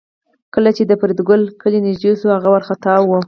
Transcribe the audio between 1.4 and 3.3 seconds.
کلی نږدې شو هغه وارخطا و